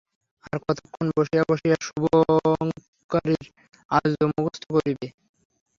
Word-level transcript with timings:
আর 0.45 0.57
কতক্ষণ 0.65 1.05
বসিয়া 1.17 1.43
বসিয়া 1.49 1.77
শুভঙ্করীর 1.85 3.45
আর্য 3.91 4.19
মুখস্থ 4.31 4.63
করিবে? 4.75 5.07